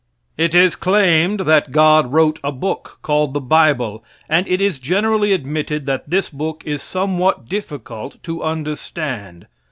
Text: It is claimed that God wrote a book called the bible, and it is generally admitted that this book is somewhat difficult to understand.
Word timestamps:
It 0.35 0.55
is 0.55 0.75
claimed 0.75 1.41
that 1.41 1.69
God 1.69 2.11
wrote 2.11 2.39
a 2.43 2.51
book 2.51 2.97
called 3.03 3.35
the 3.35 3.39
bible, 3.39 4.03
and 4.27 4.47
it 4.47 4.59
is 4.59 4.79
generally 4.79 5.31
admitted 5.31 5.85
that 5.85 6.09
this 6.09 6.27
book 6.27 6.63
is 6.65 6.81
somewhat 6.81 7.47
difficult 7.47 8.17
to 8.23 8.41
understand. 8.41 9.45